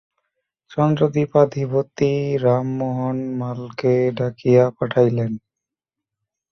চন্দ্রদ্বীপাধিপতি 0.71 2.11
রামমোহন 2.43 3.17
মালকে 3.39 3.93
ডাকিয়া 4.17 4.63
পাঠাইলেন। 4.77 5.31